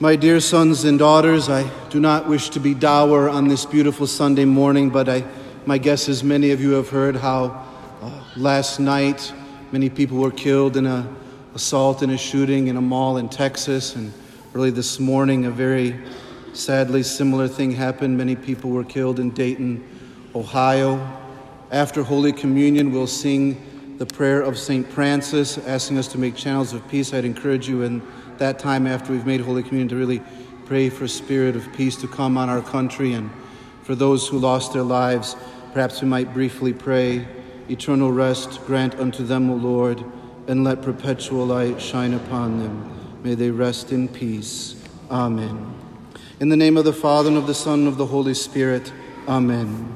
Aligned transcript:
My 0.00 0.14
dear 0.14 0.38
sons 0.38 0.84
and 0.84 0.96
daughters, 0.96 1.48
I 1.48 1.68
do 1.90 1.98
not 1.98 2.28
wish 2.28 2.50
to 2.50 2.60
be 2.60 2.72
dour 2.72 3.28
on 3.28 3.48
this 3.48 3.66
beautiful 3.66 4.06
Sunday 4.06 4.44
morning, 4.44 4.90
but 4.90 5.08
I, 5.08 5.24
my 5.66 5.76
guess 5.76 6.08
is 6.08 6.22
many 6.22 6.52
of 6.52 6.60
you 6.60 6.70
have 6.74 6.88
heard 6.88 7.16
how 7.16 7.66
uh, 8.00 8.24
last 8.36 8.78
night 8.78 9.32
many 9.72 9.90
people 9.90 10.18
were 10.18 10.30
killed 10.30 10.76
in 10.76 10.86
a 10.86 11.12
assault 11.56 12.02
and 12.02 12.12
a 12.12 12.16
shooting 12.16 12.68
in 12.68 12.76
a 12.76 12.80
mall 12.80 13.16
in 13.16 13.28
Texas, 13.28 13.96
and 13.96 14.12
early 14.54 14.70
this 14.70 15.00
morning 15.00 15.46
a 15.46 15.50
very 15.50 15.98
sadly 16.52 17.02
similar 17.02 17.48
thing 17.48 17.72
happened. 17.72 18.16
Many 18.16 18.36
people 18.36 18.70
were 18.70 18.84
killed 18.84 19.18
in 19.18 19.30
Dayton, 19.30 19.84
Ohio. 20.32 21.04
After 21.72 22.04
Holy 22.04 22.32
Communion, 22.32 22.92
we'll 22.92 23.08
sing 23.08 23.96
the 23.98 24.06
prayer 24.06 24.42
of 24.42 24.56
St. 24.56 24.86
Francis, 24.86 25.58
asking 25.58 25.98
us 25.98 26.06
to 26.06 26.18
make 26.18 26.36
channels 26.36 26.72
of 26.72 26.86
peace. 26.86 27.12
I'd 27.12 27.24
encourage 27.24 27.68
you 27.68 27.82
in 27.82 28.00
that 28.38 28.58
time 28.58 28.86
after 28.86 29.12
we've 29.12 29.26
made 29.26 29.40
Holy 29.40 29.62
Communion 29.62 29.88
to 29.88 29.96
really 29.96 30.22
pray 30.64 30.90
for 30.90 31.04
a 31.04 31.08
spirit 31.08 31.56
of 31.56 31.72
peace 31.72 31.96
to 31.96 32.06
come 32.06 32.36
on 32.36 32.48
our 32.48 32.62
country 32.62 33.12
and 33.12 33.30
for 33.82 33.94
those 33.94 34.28
who 34.28 34.38
lost 34.38 34.72
their 34.72 34.82
lives. 34.82 35.34
Perhaps 35.72 36.02
we 36.02 36.08
might 36.08 36.32
briefly 36.32 36.72
pray. 36.72 37.26
Eternal 37.70 38.12
rest 38.12 38.64
grant 38.66 38.94
unto 38.96 39.24
them, 39.24 39.50
O 39.50 39.54
Lord, 39.54 40.04
and 40.46 40.64
let 40.64 40.82
perpetual 40.82 41.46
light 41.46 41.80
shine 41.80 42.14
upon 42.14 42.58
them. 42.58 43.20
May 43.22 43.34
they 43.34 43.50
rest 43.50 43.92
in 43.92 44.08
peace. 44.08 44.76
Amen. 45.10 45.74
In 46.40 46.48
the 46.48 46.56
name 46.56 46.76
of 46.76 46.84
the 46.84 46.92
Father, 46.92 47.28
and 47.28 47.38
of 47.38 47.46
the 47.46 47.54
Son, 47.54 47.80
and 47.80 47.88
of 47.88 47.96
the 47.96 48.06
Holy 48.06 48.34
Spirit. 48.34 48.92
Amen. 49.26 49.94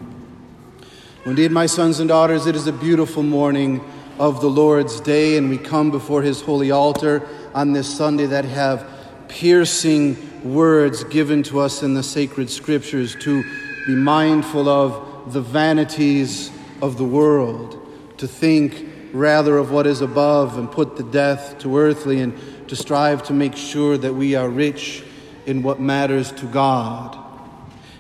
Indeed, 1.25 1.53
my 1.53 1.67
sons 1.67 2.01
and 2.01 2.09
daughters, 2.09 2.47
it 2.47 2.57
is 2.57 2.67
a 2.67 2.73
beautiful 2.73 3.23
morning 3.23 3.81
of 4.19 4.41
the 4.41 4.49
Lord's 4.49 5.01
day, 5.01 5.37
and 5.37 5.49
we 5.49 5.59
come 5.59 5.91
before 5.91 6.23
his 6.23 6.41
holy 6.41 6.71
altar 6.71 7.27
on 7.55 7.73
this 7.73 7.97
Sunday 7.97 8.27
that 8.27 8.45
have 8.45 8.87
piercing 9.29 10.17
words 10.45 11.05
given 11.05 11.43
to 11.45 11.61
us 11.61 11.83
in 11.83 11.95
the 11.95 12.03
sacred 12.03 12.51
scriptures 12.51 13.17
to 13.17 13.43
be 13.87 13.95
mindful 13.95 14.69
of 14.69 15.33
the 15.33 15.41
vanities 15.41 16.51
of 16.81 16.99
the 16.99 17.05
world, 17.05 17.79
to 18.19 18.27
think 18.27 18.87
rather 19.13 19.59
of 19.59 19.71
what 19.71 19.87
is 19.87 20.01
above 20.01 20.59
and 20.59 20.71
put 20.71 20.97
the 20.97 21.05
death 21.05 21.59
to 21.59 21.77
earthly, 21.79 22.21
and 22.21 22.37
to 22.69 22.77
strive 22.77 23.23
to 23.23 23.33
make 23.33 23.55
sure 23.55 23.97
that 23.99 24.15
we 24.15 24.35
are 24.35 24.49
rich 24.49 25.05
in 25.47 25.63
what 25.63 25.81
matters 25.81 26.33
to 26.33 26.47
God. 26.47 27.19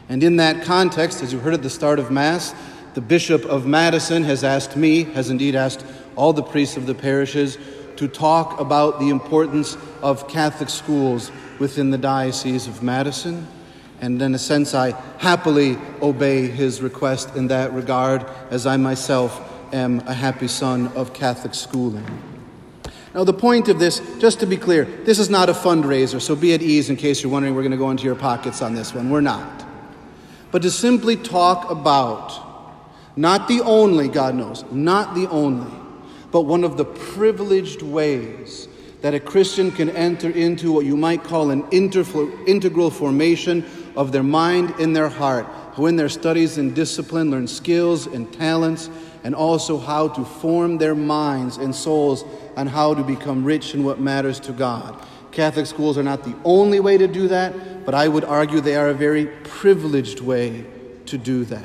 And 0.09 0.23
in 0.23 0.37
that 0.37 0.65
context, 0.65 1.23
as 1.23 1.33
you 1.33 1.39
heard 1.39 1.55
at 1.55 1.63
the 1.63 1.71
start 1.71 1.99
of 1.99 2.11
Mass, 2.11 2.55
the 2.95 3.01
Bishop 3.01 3.45
of 3.45 3.67
Madison 3.67 4.25
has 4.25 4.45
asked 4.45 4.77
me, 4.77 5.05
has 5.05 5.31
indeed 5.31 5.55
asked 5.55 5.85
all 6.17 6.33
the 6.33 6.43
priests 6.43 6.77
of 6.77 6.87
the 6.87 6.95
parishes, 6.95 7.57
to 7.97 8.09
talk 8.09 8.61
about 8.61 8.99
the 8.99 9.09
importance 9.09 9.77
of 10.03 10.29
Catholic 10.29 10.69
schools 10.69 11.31
within 11.59 11.91
the 11.91 11.99
Diocese 11.99 12.67
of 12.67 12.83
Madison. 12.83 13.47
And 14.01 14.21
in 14.21 14.35
a 14.35 14.39
sense, 14.39 14.75
I 14.75 14.91
happily 15.19 15.79
obey 16.01 16.49
his 16.49 16.83
request 16.83 17.37
in 17.37 17.49
that 17.49 17.73
regard, 17.73 18.27
as 18.51 18.67
I 18.67 18.77
myself 18.77 19.49
am 19.73 20.01
a 20.01 20.13
happy 20.13 20.49
son 20.49 20.89
of 20.89 21.13
Catholic 21.13 21.55
schooling. 21.55 22.05
Now, 23.15 23.25
the 23.25 23.35
point 23.35 23.69
of 23.69 23.79
this, 23.79 24.01
just 24.19 24.41
to 24.41 24.47
be 24.47 24.57
clear, 24.57 24.85
this 24.85 25.19
is 25.19 25.29
not 25.29 25.51
a 25.51 25.53
fundraiser, 25.53 26.21
so 26.21 26.35
be 26.35 26.55
at 26.55 26.63
ease 26.63 26.89
in 26.89 26.97
case 26.97 27.23
you're 27.23 27.31
wondering 27.31 27.55
we're 27.55 27.63
going 27.63 27.73
to 27.73 27.79
go 27.79 27.91
into 27.91 28.05
your 28.05 28.15
pockets 28.15 28.63
on 28.63 28.75
this 28.75 28.95
one. 28.95 29.11
We're 29.11 29.21
not. 29.21 29.65
But 30.51 30.63
to 30.63 30.71
simply 30.71 31.17
talk 31.17 31.71
about, 31.71 32.33
not 33.17 33.49
the 33.49 33.61
only, 33.61 34.09
God 34.09 34.35
knows, 34.35 34.65
not 34.71 35.15
the 35.15 35.29
only, 35.29 35.71
but 36.33 36.43
one 36.43 36.65
of 36.65 36.77
the 36.77 36.85
privileged 36.85 37.83
ways 37.83 38.67
that 39.03 39.15
a 39.15 39.21
Christian 39.21 39.71
can 39.71 39.91
enter 39.91 40.31
into 40.31 40.73
what 40.73 40.87
you 40.87 40.97
might 40.97 41.23
call 41.23 41.51
an 41.51 41.69
integral 41.71 42.91
formation 42.91 43.65
of 43.97 44.13
their 44.13 44.23
mind 44.23 44.75
in 44.79 44.93
their 44.93 45.09
heart, 45.09 45.45
who 45.75 45.87
in 45.87 45.97
their 45.97 46.09
studies 46.09 46.57
and 46.57 46.75
discipline 46.75 47.31
learn 47.31 47.47
skills 47.47 48.07
and 48.07 48.33
talents, 48.33 48.89
and 49.25 49.35
also 49.35 49.77
how 49.77 50.09
to 50.09 50.25
form 50.25 50.79
their 50.79 50.95
minds 50.95 51.59
and 51.59 51.75
souls 51.75 52.25
on 52.57 52.67
how 52.67 52.95
to 52.95 53.03
become 53.03 53.45
rich 53.45 53.75
in 53.75 53.85
what 53.85 54.01
matters 54.01 54.41
to 54.41 54.53
God. 54.53 55.05
Catholic 55.33 55.67
schools 55.67 55.99
are 55.99 56.03
not 56.03 56.25
the 56.25 56.37
only 56.45 56.81
way 56.81 56.97
to 56.97 57.09
do 57.09 57.29
that, 57.29 57.85
but 57.85 57.95
I 57.95 58.09
would 58.09 58.25
argue 58.25 58.61
they 58.61 58.77
are 58.77 58.89
a 58.89 58.95
very 58.95 59.27
privileged 59.45 60.21
way 60.21 60.65
to 61.07 61.19
do 61.19 61.45
that. 61.47 61.65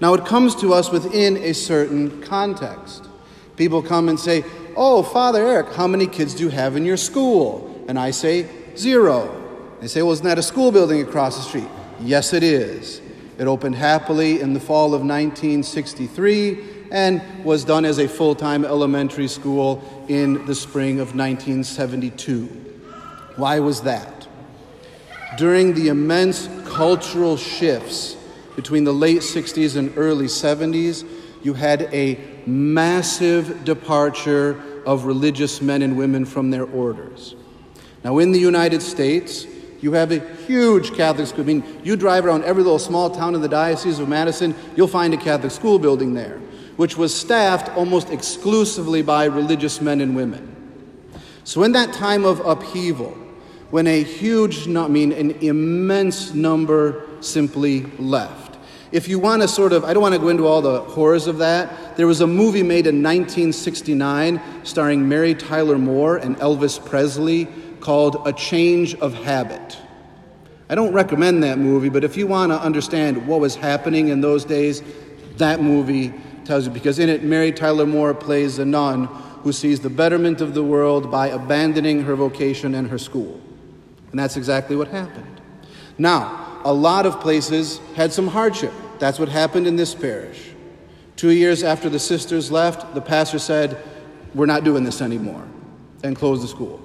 Now, 0.00 0.14
it 0.14 0.24
comes 0.24 0.54
to 0.56 0.74
us 0.74 0.90
within 0.90 1.36
a 1.38 1.54
certain 1.54 2.22
context. 2.22 3.08
People 3.56 3.82
come 3.82 4.08
and 4.08 4.18
say, 4.18 4.44
Oh, 4.76 5.02
Father 5.02 5.46
Eric, 5.46 5.72
how 5.74 5.86
many 5.86 6.06
kids 6.06 6.34
do 6.34 6.44
you 6.44 6.50
have 6.50 6.76
in 6.76 6.84
your 6.84 6.96
school? 6.96 7.84
And 7.88 7.98
I 7.98 8.10
say, 8.10 8.48
Zero. 8.76 9.42
They 9.80 9.88
say, 9.88 10.02
Well, 10.02 10.12
isn't 10.12 10.26
that 10.26 10.38
a 10.38 10.42
school 10.42 10.70
building 10.70 11.00
across 11.00 11.36
the 11.36 11.42
street? 11.42 11.68
Yes, 12.00 12.32
it 12.32 12.42
is. 12.42 13.00
It 13.38 13.46
opened 13.46 13.74
happily 13.74 14.40
in 14.40 14.54
the 14.54 14.60
fall 14.60 14.94
of 14.94 15.02
1963 15.02 16.76
and 16.90 17.22
was 17.44 17.64
done 17.64 17.84
as 17.84 17.98
a 17.98 18.08
full 18.08 18.34
time 18.34 18.64
elementary 18.64 19.28
school 19.28 19.82
in 20.08 20.44
the 20.46 20.54
spring 20.54 21.00
of 21.00 21.14
1972. 21.14 22.44
Why 23.36 23.60
was 23.60 23.82
that? 23.82 24.28
During 25.36 25.74
the 25.74 25.88
immense 25.88 26.48
cultural 26.64 27.36
shifts 27.36 28.16
between 28.54 28.84
the 28.84 28.92
late 28.92 29.20
60s 29.20 29.76
and 29.76 29.92
early 29.98 30.26
70s, 30.26 31.06
you 31.42 31.52
had 31.52 31.82
a 31.92 32.14
massive 32.46 33.64
departure 33.64 34.62
of 34.86 35.04
religious 35.04 35.60
men 35.60 35.82
and 35.82 35.96
women 35.96 36.24
from 36.24 36.50
their 36.50 36.64
orders. 36.64 37.34
Now, 38.04 38.18
in 38.18 38.32
the 38.32 38.38
United 38.38 38.82
States, 38.82 39.46
you 39.80 39.92
have 39.92 40.12
a 40.12 40.20
huge 40.46 40.94
Catholic 40.94 41.26
school. 41.26 41.42
I 41.42 41.46
mean, 41.46 41.80
you 41.82 41.96
drive 41.96 42.24
around 42.24 42.44
every 42.44 42.62
little 42.62 42.78
small 42.78 43.10
town 43.10 43.34
in 43.34 43.42
the 43.42 43.48
Diocese 43.48 43.98
of 43.98 44.08
Madison, 44.08 44.54
you'll 44.76 44.88
find 44.88 45.12
a 45.12 45.16
Catholic 45.16 45.52
school 45.52 45.78
building 45.78 46.14
there, 46.14 46.38
which 46.76 46.96
was 46.96 47.14
staffed 47.14 47.68
almost 47.76 48.10
exclusively 48.10 49.02
by 49.02 49.24
religious 49.24 49.80
men 49.80 50.00
and 50.00 50.14
women. 50.14 50.52
So, 51.44 51.62
in 51.62 51.72
that 51.72 51.92
time 51.92 52.24
of 52.24 52.40
upheaval, 52.40 53.16
when 53.70 53.86
a 53.86 54.02
huge, 54.02 54.68
I 54.68 54.88
mean, 54.88 55.12
an 55.12 55.32
immense 55.40 56.32
number 56.32 57.02
simply 57.20 57.82
left, 57.98 58.45
if 58.96 59.08
you 59.08 59.18
want 59.18 59.42
to 59.42 59.48
sort 59.48 59.74
of, 59.74 59.84
I 59.84 59.92
don't 59.92 60.02
want 60.02 60.14
to 60.14 60.18
go 60.18 60.30
into 60.30 60.46
all 60.46 60.62
the 60.62 60.80
horrors 60.80 61.26
of 61.26 61.36
that. 61.36 61.98
There 61.98 62.06
was 62.06 62.22
a 62.22 62.26
movie 62.26 62.62
made 62.62 62.86
in 62.86 63.02
1969 63.02 64.40
starring 64.64 65.06
Mary 65.06 65.34
Tyler 65.34 65.76
Moore 65.76 66.16
and 66.16 66.34
Elvis 66.38 66.82
Presley 66.82 67.46
called 67.80 68.26
A 68.26 68.32
Change 68.32 68.94
of 68.94 69.12
Habit. 69.12 69.76
I 70.70 70.74
don't 70.74 70.94
recommend 70.94 71.42
that 71.42 71.58
movie, 71.58 71.90
but 71.90 72.04
if 72.04 72.16
you 72.16 72.26
want 72.26 72.52
to 72.52 72.58
understand 72.58 73.26
what 73.28 73.38
was 73.38 73.54
happening 73.54 74.08
in 74.08 74.22
those 74.22 74.46
days, 74.46 74.82
that 75.36 75.60
movie 75.60 76.14
tells 76.46 76.64
you 76.64 76.72
because 76.72 76.98
in 76.98 77.10
it, 77.10 77.22
Mary 77.22 77.52
Tyler 77.52 77.84
Moore 77.84 78.14
plays 78.14 78.58
a 78.58 78.64
nun 78.64 79.04
who 79.42 79.52
sees 79.52 79.80
the 79.80 79.90
betterment 79.90 80.40
of 80.40 80.54
the 80.54 80.64
world 80.64 81.10
by 81.10 81.26
abandoning 81.26 82.02
her 82.04 82.16
vocation 82.16 82.74
and 82.74 82.88
her 82.88 82.98
school. 82.98 83.38
And 84.10 84.18
that's 84.18 84.38
exactly 84.38 84.74
what 84.74 84.88
happened. 84.88 85.42
Now, 85.98 86.62
a 86.64 86.72
lot 86.72 87.04
of 87.04 87.20
places 87.20 87.78
had 87.94 88.10
some 88.10 88.26
hardship. 88.26 88.72
That's 88.98 89.18
what 89.18 89.28
happened 89.28 89.66
in 89.66 89.76
this 89.76 89.94
parish. 89.94 90.50
Two 91.16 91.30
years 91.30 91.62
after 91.62 91.88
the 91.88 91.98
sisters 91.98 92.50
left, 92.50 92.94
the 92.94 93.00
pastor 93.00 93.38
said, 93.38 93.82
We're 94.34 94.46
not 94.46 94.64
doing 94.64 94.84
this 94.84 95.00
anymore, 95.00 95.46
and 96.02 96.14
closed 96.14 96.42
the 96.42 96.48
school. 96.48 96.80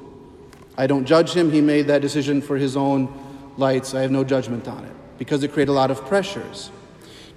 I 0.77 0.87
don't 0.87 1.05
judge 1.05 1.33
him. 1.33 1.51
He 1.51 1.61
made 1.61 1.87
that 1.87 2.01
decision 2.01 2.41
for 2.41 2.57
his 2.57 2.77
own 2.77 3.11
lights. 3.57 3.93
I 3.93 4.01
have 4.01 4.11
no 4.11 4.23
judgment 4.23 4.67
on 4.67 4.85
it 4.85 4.93
because 5.17 5.43
it 5.43 5.51
created 5.51 5.71
a 5.71 5.75
lot 5.75 5.91
of 5.91 6.05
pressures. 6.05 6.71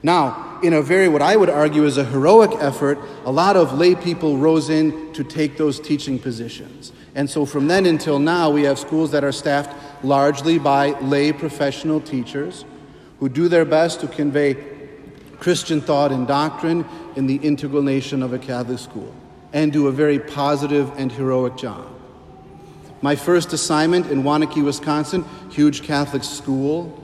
Now, 0.03 0.61
in 0.63 0.75
a 0.75 0.83
very, 0.83 1.09
what 1.09 1.23
I 1.23 1.35
would 1.35 1.51
argue 1.51 1.85
is 1.85 1.97
a 1.97 2.05
heroic 2.05 2.53
effort, 2.61 2.99
a 3.25 3.33
lot 3.33 3.57
of 3.57 3.79
lay 3.79 3.95
people 3.95 4.37
rose 4.37 4.69
in 4.69 5.13
to 5.15 5.25
take 5.25 5.57
those 5.57 5.81
teaching 5.81 6.19
positions. 6.19 6.93
And 7.15 7.29
so 7.29 7.47
from 7.47 7.69
then 7.69 7.87
until 7.87 8.19
now, 8.19 8.51
we 8.51 8.65
have 8.65 8.79
schools 8.79 9.11
that 9.13 9.25
are 9.25 9.33
staffed 9.33 10.05
largely 10.05 10.59
by 10.59 10.99
lay 11.01 11.33
professional 11.33 12.01
teachers 12.01 12.65
who 13.21 13.29
do 13.29 13.49
their 13.49 13.65
best 13.65 14.01
to 14.01 14.09
convey 14.09 14.57
Christian 15.39 15.81
thought 15.81 16.13
and 16.13 16.27
doctrine 16.27 16.85
in 17.17 17.27
the 17.27 17.37
integral 17.37 17.83
nation 17.83 18.23
of 18.23 18.33
a 18.33 18.39
Catholic 18.39 18.79
school 18.79 19.15
and 19.53 19.73
do 19.73 19.87
a 19.87 19.93
very 19.93 20.19
positive 20.19 20.91
and 20.97 21.13
heroic 21.13 21.57
job. 21.57 21.87
My 23.03 23.15
first 23.15 23.53
assignment 23.53 24.11
in 24.11 24.23
Waunakee, 24.23 24.65
Wisconsin, 24.65 25.25
huge 25.51 25.83
Catholic 25.83 26.25
school. 26.25 27.01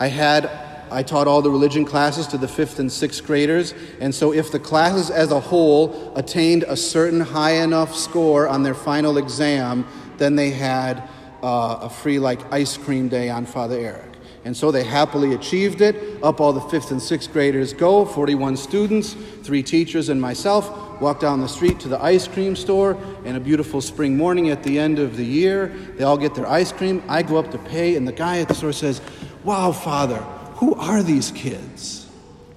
I 0.00 0.08
had 0.08 0.50
I 0.90 1.02
taught 1.02 1.26
all 1.26 1.42
the 1.42 1.50
religion 1.50 1.84
classes 1.84 2.26
to 2.28 2.38
the 2.38 2.46
fifth 2.46 2.78
and 2.78 2.92
sixth 2.92 3.24
graders, 3.24 3.74
and 4.00 4.14
so 4.14 4.32
if 4.32 4.52
the 4.52 4.58
classes 4.58 5.10
as 5.10 5.32
a 5.32 5.40
whole 5.40 6.12
attained 6.14 6.64
a 6.64 6.76
certain 6.76 7.20
high 7.20 7.62
enough 7.62 7.96
score 7.96 8.46
on 8.46 8.62
their 8.62 8.74
final 8.74 9.16
exam, 9.16 9.86
then 10.18 10.36
they 10.36 10.50
had 10.50 11.02
uh, 11.42 11.78
a 11.82 11.90
free 11.90 12.18
like 12.18 12.40
ice 12.52 12.76
cream 12.76 13.08
day 13.08 13.30
on 13.30 13.46
Father 13.46 13.78
Eric. 13.78 14.13
And 14.44 14.54
so 14.54 14.70
they 14.70 14.84
happily 14.84 15.34
achieved 15.34 15.80
it. 15.80 16.22
Up 16.22 16.40
all 16.40 16.52
the 16.52 16.60
fifth 16.60 16.90
and 16.90 17.00
sixth 17.00 17.32
graders 17.32 17.72
go 17.72 18.04
41 18.04 18.56
students, 18.56 19.14
three 19.42 19.62
teachers, 19.62 20.10
and 20.10 20.20
myself. 20.20 21.00
walk 21.00 21.18
down 21.18 21.40
the 21.40 21.48
street 21.48 21.80
to 21.80 21.88
the 21.88 22.00
ice 22.02 22.28
cream 22.28 22.54
store, 22.54 22.96
and 23.24 23.36
a 23.36 23.40
beautiful 23.40 23.80
spring 23.80 24.16
morning 24.16 24.50
at 24.50 24.62
the 24.62 24.78
end 24.78 24.98
of 24.98 25.16
the 25.16 25.24
year, 25.24 25.68
they 25.96 26.04
all 26.04 26.18
get 26.18 26.34
their 26.34 26.46
ice 26.46 26.72
cream. 26.72 27.02
I 27.08 27.22
go 27.22 27.36
up 27.36 27.50
to 27.52 27.58
pay, 27.58 27.96
and 27.96 28.06
the 28.06 28.12
guy 28.12 28.38
at 28.38 28.48
the 28.48 28.54
store 28.54 28.72
says, 28.72 29.00
Wow, 29.44 29.72
Father, 29.72 30.18
who 30.56 30.74
are 30.74 31.02
these 31.02 31.30
kids? 31.30 32.06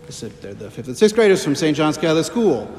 I 0.07 0.11
said, 0.11 0.31
They're 0.41 0.53
the 0.53 0.69
fifth 0.69 0.87
and 0.87 0.97
sixth 0.97 1.15
graders 1.15 1.43
from 1.43 1.55
St. 1.55 1.75
John's 1.75 1.97
Catholic 1.97 2.25
School. 2.25 2.69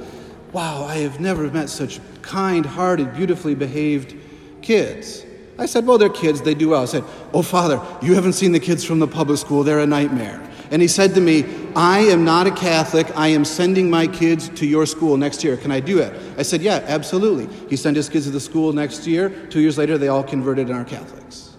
Wow, 0.53 0.85
I 0.85 0.97
have 0.99 1.21
never 1.21 1.51
met 1.51 1.69
such 1.69 2.01
kind 2.23 2.65
hearted, 2.65 3.15
beautifully 3.15 3.55
behaved 3.55 4.17
kids. 4.63 5.25
I 5.59 5.67
said, 5.67 5.87
Well, 5.87 5.99
they're 5.99 6.09
kids, 6.09 6.41
they 6.43 6.55
do 6.55 6.71
well. 6.71 6.83
I 6.83 6.87
said, 6.87 7.05
Oh, 7.35 7.43
Father, 7.43 7.83
you 8.01 8.15
haven't 8.15 8.35
seen 8.35 8.53
the 8.53 8.61
kids 8.61 8.85
from 8.85 9.01
the 9.01 9.09
public 9.09 9.39
school, 9.39 9.65
they're 9.65 9.81
a 9.81 9.87
nightmare. 9.87 10.43
And 10.71 10.83
he 10.83 10.89
said 10.89 11.15
to 11.15 11.21
me, 11.21 11.47
I 11.75 12.01
am 12.01 12.25
not 12.25 12.47
a 12.47 12.51
Catholic. 12.51 13.07
I 13.17 13.29
am 13.29 13.45
sending 13.45 13.89
my 13.89 14.07
kids 14.07 14.51
to 14.51 14.67
your 14.67 14.85
school 14.85 15.17
next 15.17 15.43
year. 15.43 15.57
Can 15.57 15.73
I 15.73 15.81
do 15.81 15.99
it? 15.99 16.13
I 16.37 16.43
said, 16.43 16.63
Yeah, 16.63 16.85
absolutely. 16.87 17.49
He 17.69 17.77
sent 17.77 17.97
his 17.97 18.09
kids 18.09 18.27
to 18.27 18.31
the 18.31 18.41
school 18.41 18.73
next 18.73 19.07
year. 19.07 19.31
Two 19.49 19.61
years 19.61 19.79
later, 19.79 19.99
they 19.99 20.09
all 20.09 20.23
converted 20.23 20.69
and 20.69 20.79
are 20.79 20.85
Catholics. 20.85 21.57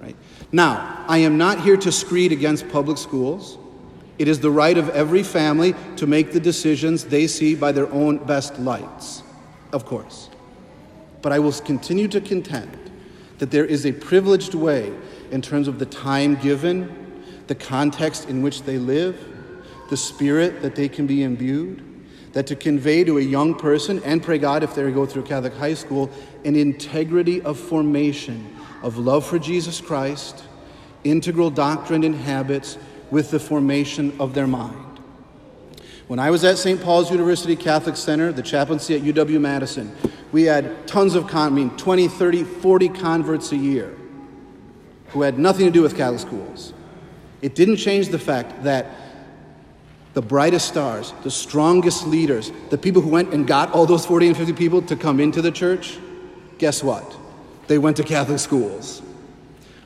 Right? 0.00 0.16
Now, 0.52 1.04
I 1.08 1.18
am 1.18 1.38
not 1.38 1.60
here 1.60 1.76
to 1.76 1.92
screed 1.92 2.32
against 2.32 2.68
public 2.68 2.98
schools. 2.98 3.58
It 4.18 4.28
is 4.28 4.40
the 4.40 4.50
right 4.50 4.78
of 4.78 4.88
every 4.90 5.22
family 5.22 5.74
to 5.96 6.06
make 6.06 6.32
the 6.32 6.40
decisions 6.40 7.04
they 7.04 7.26
see 7.26 7.54
by 7.54 7.72
their 7.72 7.90
own 7.92 8.18
best 8.18 8.58
lights, 8.58 9.22
of 9.72 9.84
course. 9.84 10.30
But 11.22 11.32
I 11.32 11.38
will 11.40 11.52
continue 11.52 12.06
to 12.08 12.20
contend 12.20 12.91
that 13.42 13.50
there 13.50 13.64
is 13.64 13.84
a 13.84 13.90
privileged 13.90 14.54
way 14.54 14.94
in 15.32 15.42
terms 15.42 15.66
of 15.66 15.80
the 15.80 15.84
time 15.84 16.36
given 16.36 17.24
the 17.48 17.56
context 17.56 18.28
in 18.28 18.40
which 18.40 18.62
they 18.62 18.78
live, 18.78 19.18
the 19.90 19.96
spirit 19.96 20.62
that 20.62 20.76
they 20.76 20.88
can 20.88 21.08
be 21.08 21.24
imbued, 21.24 21.82
that 22.34 22.46
to 22.46 22.54
convey 22.54 23.02
to 23.02 23.18
a 23.18 23.20
young 23.20 23.52
person, 23.52 24.00
and 24.04 24.22
pray 24.22 24.38
God 24.38 24.62
if 24.62 24.76
they 24.76 24.88
go 24.92 25.04
through 25.04 25.24
Catholic 25.24 25.54
high 25.54 25.74
school, 25.74 26.08
an 26.44 26.54
integrity 26.54 27.42
of 27.42 27.58
formation 27.58 28.48
of 28.80 28.96
love 28.96 29.26
for 29.26 29.40
Jesus 29.40 29.80
Christ, 29.80 30.44
integral 31.02 31.50
doctrine 31.50 32.04
and 32.04 32.14
habits 32.14 32.78
with 33.10 33.32
the 33.32 33.40
formation 33.40 34.14
of 34.20 34.34
their 34.34 34.46
mind. 34.46 35.00
When 36.06 36.20
I 36.20 36.30
was 36.30 36.44
at 36.44 36.58
St. 36.58 36.80
Paul's 36.80 37.10
University 37.10 37.56
Catholic 37.56 37.96
Center, 37.96 38.30
the 38.30 38.42
chaplaincy 38.42 38.94
at 38.94 39.02
UW 39.02 39.40
Madison, 39.40 39.96
we 40.32 40.44
had 40.44 40.88
tons 40.88 41.14
of, 41.14 41.28
con- 41.28 41.52
I 41.52 41.54
mean, 41.54 41.70
20, 41.76 42.08
30, 42.08 42.44
40 42.44 42.88
converts 42.88 43.52
a 43.52 43.56
year 43.56 43.94
who 45.08 45.22
had 45.22 45.38
nothing 45.38 45.66
to 45.66 45.72
do 45.72 45.82
with 45.82 45.96
Catholic 45.96 46.20
schools. 46.20 46.72
It 47.42 47.54
didn't 47.54 47.76
change 47.76 48.08
the 48.08 48.18
fact 48.18 48.64
that 48.64 48.86
the 50.14 50.22
brightest 50.22 50.68
stars, 50.68 51.12
the 51.22 51.30
strongest 51.30 52.06
leaders, 52.06 52.50
the 52.70 52.78
people 52.78 53.02
who 53.02 53.08
went 53.08 53.32
and 53.32 53.46
got 53.46 53.72
all 53.72 53.86
those 53.86 54.04
40 54.06 54.28
and 54.28 54.36
50 54.36 54.52
people 54.54 54.82
to 54.82 54.96
come 54.96 55.20
into 55.20 55.42
the 55.42 55.50
church, 55.50 55.98
guess 56.58 56.82
what? 56.82 57.16
They 57.66 57.78
went 57.78 57.96
to 57.98 58.02
Catholic 58.02 58.38
schools. 58.38 59.02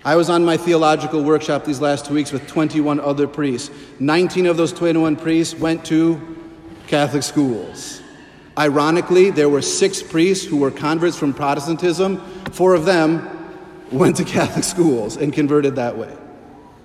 I 0.04 0.14
was 0.14 0.30
on 0.30 0.44
my 0.44 0.56
theological 0.56 1.24
workshop 1.24 1.64
these 1.64 1.80
last 1.80 2.06
two 2.06 2.14
weeks 2.14 2.30
with 2.30 2.46
21 2.46 3.00
other 3.00 3.26
priests. 3.26 3.70
19 3.98 4.46
of 4.46 4.56
those 4.56 4.72
21 4.72 5.16
priests 5.16 5.58
went 5.58 5.84
to 5.86 6.20
Catholic 6.86 7.24
schools. 7.24 8.00
Ironically, 8.58 9.30
there 9.30 9.48
were 9.48 9.62
six 9.62 10.02
priests 10.02 10.44
who 10.46 10.56
were 10.56 10.70
converts 10.70 11.16
from 11.16 11.34
Protestantism. 11.34 12.18
Four 12.52 12.74
of 12.74 12.84
them 12.84 13.28
went 13.92 14.16
to 14.16 14.24
Catholic 14.36 14.64
schools 14.64 15.16
and 15.16 15.32
converted 15.32 15.76
that 15.76 15.96
way. 15.96 16.16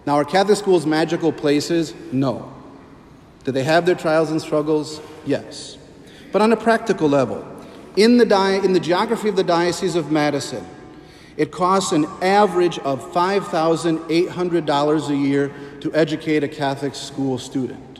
Now, 0.06 0.15
are 0.15 0.25
Catholic 0.25 0.57
schools 0.57 0.85
magical 0.85 1.31
places? 1.31 1.94
No. 2.12 2.53
Do 3.44 3.51
they 3.51 3.63
have 3.63 3.85
their 3.85 3.95
trials 3.95 4.31
and 4.31 4.41
struggles? 4.41 5.00
Yes. 5.25 5.77
But 6.31 6.41
on 6.41 6.51
a 6.51 6.57
practical 6.57 7.07
level, 7.07 7.47
in 7.95 8.18
the, 8.18 8.25
di- 8.25 8.57
in 8.63 8.73
the 8.73 8.79
geography 8.79 9.29
of 9.29 9.35
the 9.35 9.44
Diocese 9.44 9.95
of 9.95 10.12
Madison, 10.12 10.65
it 11.38 11.51
costs 11.51 11.91
an 11.91 12.06
average 12.21 12.79
of 12.79 13.01
$5,800 13.13 15.09
a 15.09 15.15
year 15.15 15.51
to 15.79 15.94
educate 15.94 16.44
a 16.44 16.47
Catholic 16.47 16.95
school 16.95 17.38
student. 17.38 17.91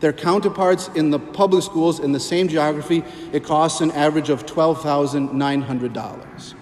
Their 0.00 0.12
counterparts 0.12 0.88
in 0.94 1.10
the 1.10 1.18
public 1.18 1.62
schools 1.62 2.00
in 2.00 2.12
the 2.12 2.20
same 2.20 2.48
geography, 2.48 3.04
it 3.32 3.44
costs 3.44 3.82
an 3.82 3.90
average 3.92 4.30
of 4.30 4.46
$12,900. 4.46 6.54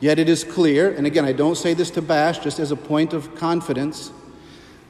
Yet 0.00 0.18
it 0.18 0.30
is 0.30 0.44
clear, 0.44 0.92
and 0.92 1.06
again, 1.06 1.26
I 1.26 1.32
don't 1.32 1.56
say 1.56 1.74
this 1.74 1.90
to 1.90 2.02
bash, 2.02 2.38
just 2.38 2.58
as 2.58 2.70
a 2.70 2.76
point 2.76 3.12
of 3.12 3.34
confidence, 3.34 4.12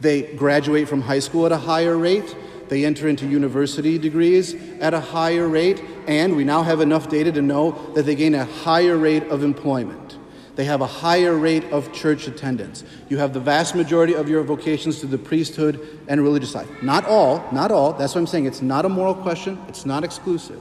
they 0.01 0.33
graduate 0.35 0.89
from 0.89 1.03
high 1.03 1.19
school 1.19 1.47
at 1.47 1.53
a 1.53 1.59
higher 1.59 1.99
rate, 1.99 2.37
they 2.69 2.85
enter 2.85 3.09
into 3.09 3.27
university 3.27 3.99
degrees 3.99 4.55
at 4.81 4.95
a 4.95 5.01
higher 5.01 5.49
rate, 5.49 5.83
and 6.07 6.37
we 6.37 6.45
now 6.45 6.63
have 6.63 6.81
enough 6.81 7.09
data 7.09 7.33
to 7.33 7.43
know 7.43 7.73
that 7.95 8.07
they 8.07 8.15
gain 8.15 8.37
a 8.37 8.45
higher 8.45 8.97
rate 8.97 9.25
of 9.25 9.43
employment. 9.43 10.19
They 10.61 10.67
have 10.67 10.83
a 10.83 10.87
higher 10.87 11.35
rate 11.35 11.65
of 11.73 11.91
church 11.91 12.29
attendance. 12.29 12.85
You 13.09 13.17
have 13.17 13.33
the 13.33 13.41
vast 13.41 13.75
majority 13.75 14.12
of 14.12 14.29
your 14.29 14.43
vocations 14.43 15.01
to 15.01 15.07
the 15.07 15.17
priesthood 15.17 15.99
and 16.07 16.21
religious 16.21 16.55
life. 16.55 16.69
Not 16.83 17.07
all, 17.07 17.43
not 17.51 17.73
all. 17.73 17.95
That's 17.95 18.15
what 18.15 18.21
I'm 18.21 18.27
saying. 18.27 18.45
It's 18.45 18.61
not 18.61 18.85
a 18.85 18.91
moral 18.91 19.15
question, 19.15 19.59
it's 19.69 19.87
not 19.87 20.05
exclusive. 20.05 20.61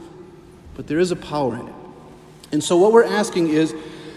But 0.74 0.86
there 0.86 1.00
is 1.00 1.10
a 1.10 1.16
power 1.16 1.54
in 1.54 1.68
it. 1.68 1.74
And 2.50 2.64
so 2.64 2.78
what 2.78 2.92
we're 2.92 3.04
asking 3.04 3.48
is 3.48 3.74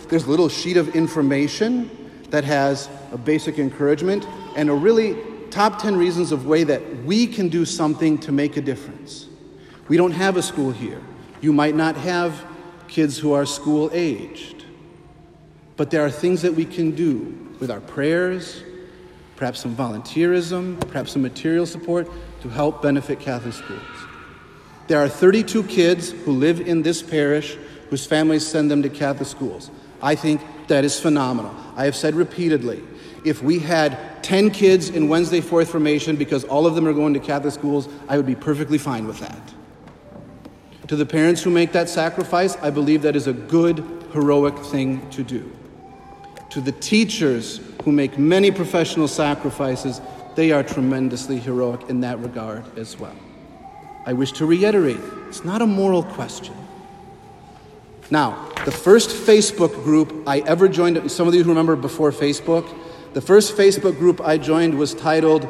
there's 0.07 0.23
a 0.23 0.29
little 0.29 0.47
sheet 0.47 0.77
of 0.77 0.95
information 0.95 1.91
that 2.29 2.45
has 2.45 2.87
a 3.11 3.17
basic 3.17 3.59
encouragement 3.59 4.25
and 4.55 4.69
a 4.69 4.73
really 4.73 5.17
top 5.49 5.81
10 5.81 5.97
reasons 5.97 6.31
of 6.31 6.45
way 6.45 6.63
that 6.63 7.03
we 7.03 7.27
can 7.27 7.49
do 7.49 7.65
something 7.65 8.17
to 8.19 8.31
make 8.31 8.55
a 8.55 8.61
difference. 8.61 9.27
We 9.89 9.97
don't 9.97 10.13
have 10.13 10.37
a 10.37 10.41
school 10.41 10.71
here. 10.71 11.01
You 11.41 11.51
might 11.51 11.75
not 11.75 11.97
have 11.97 12.41
kids 12.87 13.17
who 13.17 13.33
are 13.33 13.45
school 13.45 13.89
aged. 13.91 14.62
But 15.75 15.89
there 15.91 16.05
are 16.05 16.11
things 16.11 16.41
that 16.43 16.53
we 16.53 16.65
can 16.65 16.91
do 16.91 17.55
with 17.59 17.71
our 17.71 17.79
prayers, 17.79 18.61
perhaps 19.35 19.61
some 19.61 19.75
volunteerism, 19.75 20.79
perhaps 20.87 21.13
some 21.13 21.21
material 21.21 21.65
support 21.65 22.07
to 22.41 22.49
help 22.49 22.81
benefit 22.81 23.19
Catholic 23.19 23.53
schools. 23.53 23.81
There 24.87 24.99
are 24.99 25.09
32 25.09 25.63
kids 25.63 26.11
who 26.11 26.33
live 26.33 26.61
in 26.61 26.81
this 26.81 27.01
parish 27.01 27.57
whose 27.89 28.05
families 28.05 28.45
send 28.45 28.69
them 28.69 28.83
to 28.83 28.89
Catholic 28.89 29.27
schools. 29.27 29.71
I 30.01 30.15
think 30.15 30.41
that 30.67 30.83
is 30.83 30.99
phenomenal. 30.99 31.55
I 31.75 31.85
have 31.85 31.95
said 31.95 32.15
repeatedly 32.15 32.83
if 33.23 33.41
we 33.41 33.59
had 33.59 34.23
10 34.23 34.51
kids 34.51 34.89
in 34.89 35.07
Wednesday 35.07 35.41
Fourth 35.41 35.69
Formation 35.69 36.15
because 36.15 36.43
all 36.43 36.65
of 36.65 36.75
them 36.75 36.87
are 36.87 36.93
going 36.93 37.13
to 37.13 37.19
Catholic 37.19 37.53
schools, 37.53 37.87
I 38.07 38.17
would 38.17 38.25
be 38.25 38.35
perfectly 38.35 38.77
fine 38.77 39.07
with 39.07 39.19
that. 39.19 39.53
To 40.87 40.95
the 40.95 41.05
parents 41.05 41.41
who 41.41 41.49
make 41.49 41.71
that 41.71 41.87
sacrifice, 41.89 42.57
I 42.57 42.69
believe 42.69 43.01
that 43.03 43.15
is 43.15 43.27
a 43.27 43.33
good, 43.33 43.83
heroic 44.11 44.57
thing 44.59 45.09
to 45.11 45.23
do. 45.23 45.51
To 46.53 46.61
the 46.61 46.71
teachers 46.71 47.59
who 47.83 47.91
make 47.91 48.19
many 48.19 48.51
professional 48.51 49.07
sacrifices, 49.07 49.99
they 50.35 50.51
are 50.51 50.61
tremendously 50.61 51.39
heroic 51.39 51.89
in 51.89 52.01
that 52.01 52.19
regard 52.19 52.77
as 52.77 52.99
well. 52.99 53.15
I 54.05 54.13
wish 54.13 54.33
to 54.33 54.45
reiterate 54.45 54.99
it's 55.27 55.43
not 55.43 55.63
a 55.63 55.65
moral 55.65 56.03
question. 56.03 56.53
Now, 58.11 58.51
the 58.65 58.71
first 58.71 59.09
Facebook 59.09 59.73
group 59.83 60.27
I 60.27 60.41
ever 60.41 60.67
joined, 60.67 61.09
some 61.11 61.27
of 61.27 61.33
you 61.33 61.43
remember 61.43 61.75
before 61.75 62.11
Facebook, 62.11 62.71
the 63.13 63.21
first 63.21 63.57
Facebook 63.57 63.97
group 63.97 64.21
I 64.21 64.37
joined 64.37 64.77
was 64.77 64.93
titled 64.93 65.47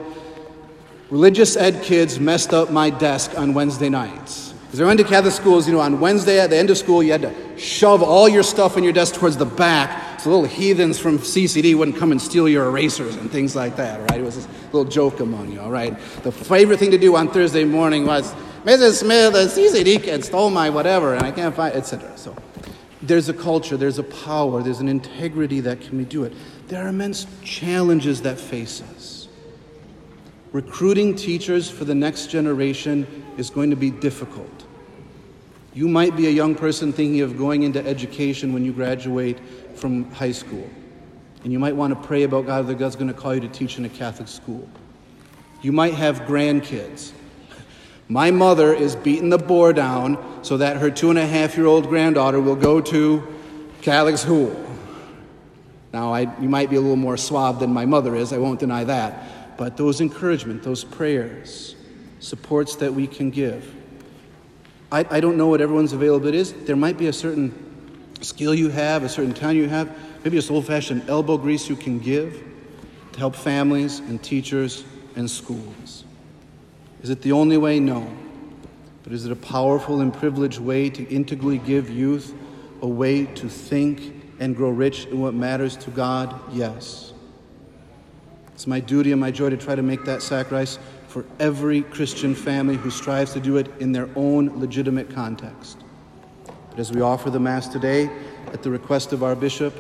Religious 1.10 1.57
Ed 1.57 1.83
Kids 1.83 2.17
Messed 2.17 2.53
Up 2.53 2.72
My 2.72 2.89
Desk 2.89 3.38
on 3.38 3.53
Wednesday 3.53 3.89
Nights. 3.89 4.53
Because 4.67 4.79
I 4.79 4.86
went 4.86 5.00
to 5.01 5.05
Catholic 5.05 5.33
schools, 5.33 5.67
you 5.67 5.74
know, 5.74 5.81
on 5.81 6.00
Wednesday 6.00 6.39
at 6.39 6.50
the 6.50 6.55
end 6.55 6.69
of 6.69 6.77
school, 6.77 7.03
you 7.03 7.12
had 7.12 7.24
to 7.24 7.57
shove 7.60 8.01
all 8.01 8.29
your 8.29 8.41
stuff 8.41 8.77
in 8.77 8.86
your 8.86 8.93
desk 8.93 9.15
towards 9.15 9.36
the 9.36 9.45
back 9.45 10.12
so 10.24 10.30
little 10.30 10.46
heathens 10.46 10.98
from 11.00 11.20
CCD 11.20 11.75
wouldn't 11.75 11.98
come 11.98 12.13
and 12.13 12.22
steal 12.22 12.48
your 12.48 12.68
erasers 12.68 13.18
and 13.18 13.30
things 13.30 13.58
like 13.58 13.75
that, 13.75 14.00
right? 14.10 14.22
It 14.22 14.24
was 14.24 14.38
this 14.38 14.48
little 14.72 14.89
joke 14.89 15.20
among 15.20 15.51
you, 15.51 15.60
all 15.60 15.70
right? 15.70 16.00
The 16.24 16.32
favorite 16.32 16.80
thing 16.80 16.92
to 16.92 16.98
do 16.98 17.18
on 17.18 17.27
Thursday 17.30 17.65
morning 17.65 18.06
was, 18.06 18.34
Mrs. 18.63 19.01
Smith, 19.01 19.34
the 19.34 19.48
CCD 19.48 20.01
kid 20.01 20.24
stole 20.24 20.50
my 20.50 20.70
whatever, 20.70 21.13
and 21.13 21.25
I 21.25 21.32
can't 21.32 21.53
find, 21.53 21.75
etc. 21.75 22.18
So 22.18 22.34
there's 23.01 23.27
a 23.27 23.34
culture, 23.34 23.75
there's 23.75 24.00
a 24.00 24.03
power, 24.03 24.63
there's 24.63 24.80
an 24.80 24.88
integrity 24.88 25.60
that 25.60 25.82
can 25.82 26.01
do 26.06 26.24
it. 26.24 26.32
There 26.70 26.86
are 26.86 26.88
immense 26.88 27.27
challenges 27.44 28.22
that 28.22 28.39
face 28.39 28.82
us. 28.96 29.27
Recruiting 30.53 31.15
teachers 31.15 31.70
for 31.70 31.84
the 31.84 31.96
next 31.96 32.27
generation 32.27 33.25
is 33.36 33.50
going 33.50 33.72
to 33.72 33.75
be 33.75 33.92
difficult. 33.92 34.63
You 35.74 35.88
might 35.88 36.15
be 36.15 36.27
a 36.27 36.30
young 36.30 36.53
person 36.53 36.94
thinking 36.94 37.22
of 37.22 37.36
going 37.38 37.63
into 37.63 37.84
education 37.86 38.53
when 38.53 38.63
you 38.63 38.72
graduate 38.72 39.39
from 39.75 40.10
high 40.12 40.32
school. 40.32 40.70
And 41.44 41.51
you 41.51 41.60
might 41.60 41.75
want 41.75 41.94
to 41.94 42.08
pray 42.08 42.24
about 42.24 42.46
God 42.46 42.68
that 42.68 42.75
God's 42.75 42.96
going 42.96 43.08
to 43.08 43.13
call 43.13 43.36
you 43.36 43.42
to 43.42 43.48
teach 43.48 43.77
in 43.77 43.86
a 43.86 43.89
Catholic 43.89 44.27
school. 44.27 44.68
You 45.62 45.72
might 45.72 45.94
have 45.94 46.22
grandkids. 46.22 47.12
My 48.08 48.32
mother 48.32 48.74
is 48.74 48.96
beating 48.96 49.30
the 49.30 49.38
board 49.38 49.75
down 49.75 50.44
so 50.44 50.58
that 50.58 50.77
her 50.77 50.92
two 50.92 51.10
and 51.10 51.20
a 51.20 51.25
half 51.25 51.58
year 51.58 51.65
old 51.65 51.88
granddaughter 51.88 52.39
will 52.39 52.56
go 52.56 52.82
to 52.82 53.24
Catholic 53.82 54.18
school. 54.18 54.60
Now, 55.94 56.13
I, 56.13 56.22
you 56.42 56.50
might 56.50 56.70
be 56.70 56.75
a 56.75 56.82
little 56.82 56.96
more 56.96 57.18
suave 57.18 57.60
than 57.60 57.72
my 57.72 57.86
mother 57.86 58.15
is, 58.15 58.34
I 58.34 58.39
won't 58.39 58.60
deny 58.60 58.84
that. 58.86 59.58
But 59.58 59.77
those 59.77 60.01
encouragement, 60.01 60.63
those 60.63 60.84
prayers, 60.84 61.75
supports 62.20 62.77
that 62.77 62.94
we 62.94 63.06
can 63.06 63.30
give. 63.30 63.74
I, 64.92 65.06
I 65.10 65.20
don't 65.20 65.38
know 65.38 65.48
what 65.48 65.62
everyone's 65.62 65.94
availability 65.94 66.38
is. 66.38 66.53
There 66.53 66.75
might 66.75 66.98
be 66.98 67.08
a 67.08 67.13
certain 67.13 67.73
skill 68.24 68.56
you 68.56 68.70
have, 68.70 69.03
a 69.03 69.10
certain 69.10 69.34
talent 69.34 69.58
you 69.58 69.70
have, 69.70 69.96
maybe 70.24 70.38
just 70.38 70.50
old 70.50 70.65
fashioned 70.65 71.10
elbow 71.10 71.38
grease 71.38 71.70
you 71.70 71.75
can 71.75 72.00
give 72.00 72.44
to 73.12 73.20
help 73.20 73.36
families 73.36 74.00
and 74.00 74.22
teachers 74.24 74.84
and 75.15 75.30
schools. 75.30 76.06
Is 77.01 77.10
it 77.10 77.22
the 77.22 77.32
only 77.34 77.58
way? 77.58 77.80
No. 77.80 78.08
But 79.03 79.13
is 79.13 79.25
it 79.25 79.32
a 79.32 79.36
powerful 79.36 80.01
and 80.01 80.13
privileged 80.13 80.60
way 80.60 80.89
to 80.89 81.08
integrally 81.10 81.58
give 81.58 81.89
youth 81.89 82.34
a 82.82 82.88
way 82.88 83.25
to 83.25 83.50
think 83.50 84.22
and 84.39 84.56
grow 84.56 84.70
rich 84.70 85.06
in 85.06 85.20
what 85.20 85.34
matters 85.34 85.75
to 85.77 85.92
God? 85.92 86.39
Yes. 86.51 87.13
It's 88.53 88.68
my 88.68 88.80
duty 88.80 89.12
and 89.12 89.20
my 89.20 89.32
joy 89.32 89.50
to 89.50 89.58
try 89.58 89.75
to 89.75 89.82
make 89.82 90.06
that 90.06 90.22
sacrifice 90.22 90.80
for 91.08 91.25
every 91.39 91.82
Christian 91.82 92.34
family 92.34 92.75
who 92.75 92.89
strives 92.89 93.34
to 93.34 93.39
do 93.39 93.58
it 93.58 93.68
in 93.80 93.92
their 93.92 94.10
own 94.15 94.60
legitimate 94.60 95.13
context. 95.13 95.82
But 96.74 96.80
as 96.80 96.92
we 96.92 97.01
offer 97.01 97.30
the 97.30 97.39
Mass 97.39 97.68
today, 97.68 98.10
at 98.51 98.63
the 98.63 98.72
request 98.72 99.13
of 99.13 99.22
our 99.22 99.36
bishop, 99.36 99.75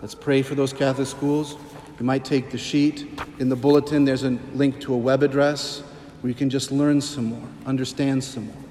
let's 0.00 0.14
pray 0.14 0.40
for 0.40 0.54
those 0.54 0.72
Catholic 0.72 1.08
schools. 1.08 1.56
You 1.98 2.06
might 2.06 2.24
take 2.24 2.52
the 2.52 2.58
sheet. 2.58 3.08
In 3.40 3.48
the 3.48 3.56
bulletin, 3.56 4.04
there's 4.04 4.22
a 4.22 4.38
link 4.54 4.80
to 4.82 4.94
a 4.94 4.96
web 4.96 5.24
address 5.24 5.80
where 6.20 6.28
you 6.28 6.36
can 6.36 6.48
just 6.48 6.70
learn 6.70 7.00
some 7.00 7.24
more, 7.24 7.48
understand 7.66 8.22
some 8.22 8.46
more. 8.46 8.62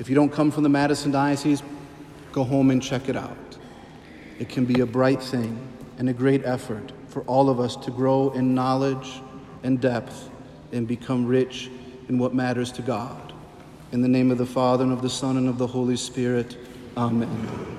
If 0.00 0.08
you 0.08 0.16
don't 0.16 0.32
come 0.32 0.50
from 0.50 0.64
the 0.64 0.68
Madison 0.68 1.12
Diocese, 1.12 1.62
go 2.32 2.42
home 2.42 2.72
and 2.72 2.82
check 2.82 3.08
it 3.08 3.14
out. 3.14 3.58
It 4.40 4.48
can 4.48 4.64
be 4.64 4.80
a 4.80 4.86
bright 4.86 5.22
thing 5.22 5.56
and 5.98 6.08
a 6.08 6.12
great 6.12 6.44
effort 6.44 6.90
for 7.06 7.22
all 7.22 7.48
of 7.48 7.60
us 7.60 7.76
to 7.76 7.92
grow 7.92 8.30
in 8.30 8.56
knowledge 8.56 9.22
and 9.62 9.80
depth 9.80 10.30
and 10.72 10.88
become 10.88 11.26
rich 11.26 11.70
in 12.08 12.18
what 12.18 12.34
matters 12.34 12.72
to 12.72 12.82
God. 12.82 13.32
In 13.92 14.02
the 14.02 14.08
name 14.08 14.32
of 14.32 14.38
the 14.38 14.46
Father, 14.46 14.82
and 14.82 14.92
of 14.92 15.00
the 15.00 15.08
Son, 15.08 15.36
and 15.36 15.48
of 15.48 15.58
the 15.58 15.68
Holy 15.68 15.96
Spirit, 15.96 16.56
Amen. 16.96 17.74